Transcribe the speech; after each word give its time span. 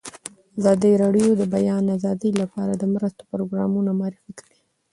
ازادي 0.59 0.91
راډیو 1.03 1.27
د 1.35 1.37
د 1.41 1.43
بیان 1.55 1.83
آزادي 1.97 2.31
لپاره 2.41 2.73
د 2.75 2.83
مرستو 2.93 3.21
پروګرامونه 3.31 3.89
معرفي 3.99 4.31
کړي. 4.39 4.57